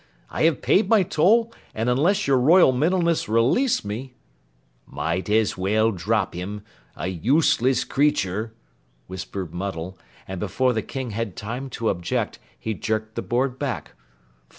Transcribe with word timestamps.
I 0.31 0.45
have 0.45 0.63
paid 0.63 0.89
my 0.89 1.03
toll 1.03 1.53
and 1.75 1.87
unless 1.87 2.25
your 2.25 2.39
Royal 2.39 2.71
Middleness 2.73 3.27
release 3.29 3.85
me" 3.85 4.15
"Might 4.87 5.29
as 5.29 5.59
well 5.59 5.91
drop 5.91 6.33
him 6.33 6.63
a 6.95 7.05
useless 7.05 7.83
creature!" 7.83 8.51
whispered 9.05 9.53
Muddle, 9.53 9.99
and 10.27 10.39
before 10.39 10.73
the 10.73 10.81
King 10.81 11.11
had 11.11 11.35
time 11.35 11.69
to 11.77 11.89
object, 11.89 12.39
he 12.57 12.73
jerked 12.73 13.13
the 13.13 13.21
board 13.21 13.59
back. 13.59 13.91